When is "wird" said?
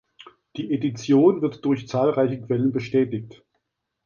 1.43-1.63